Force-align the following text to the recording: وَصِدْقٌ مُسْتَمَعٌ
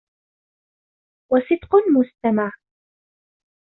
وَصِدْقٌ 1.31 1.75
مُسْتَمَعٌ 1.99 2.51